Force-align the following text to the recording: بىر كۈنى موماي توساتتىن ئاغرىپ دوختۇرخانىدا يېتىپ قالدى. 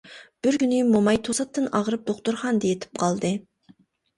بىر 0.45 0.55
كۈنى 0.61 0.79
موماي 0.93 1.19
توساتتىن 1.27 1.69
ئاغرىپ 1.81 2.09
دوختۇرخانىدا 2.09 2.73
يېتىپ 2.73 3.01
قالدى. 3.05 3.35